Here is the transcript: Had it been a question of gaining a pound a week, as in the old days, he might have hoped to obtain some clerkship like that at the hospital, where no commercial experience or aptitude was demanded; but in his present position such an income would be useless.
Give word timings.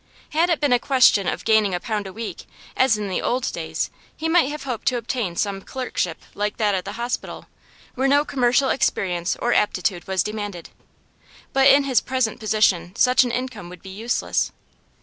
Had 0.31 0.49
it 0.49 0.59
been 0.59 0.73
a 0.73 0.79
question 0.79 1.27
of 1.27 1.45
gaining 1.45 1.75
a 1.75 1.79
pound 1.79 2.07
a 2.07 2.11
week, 2.11 2.45
as 2.75 2.97
in 2.97 3.07
the 3.07 3.21
old 3.21 3.53
days, 3.53 3.91
he 4.17 4.27
might 4.27 4.49
have 4.49 4.63
hoped 4.63 4.87
to 4.87 4.97
obtain 4.97 5.35
some 5.35 5.61
clerkship 5.61 6.23
like 6.33 6.57
that 6.57 6.73
at 6.73 6.85
the 6.85 6.93
hospital, 6.93 7.45
where 7.93 8.07
no 8.07 8.25
commercial 8.25 8.71
experience 8.71 9.35
or 9.39 9.53
aptitude 9.53 10.07
was 10.07 10.23
demanded; 10.23 10.69
but 11.53 11.67
in 11.67 11.83
his 11.83 12.01
present 12.01 12.39
position 12.39 12.95
such 12.95 13.23
an 13.23 13.29
income 13.29 13.69
would 13.69 13.83
be 13.83 13.91
useless. 13.91 14.51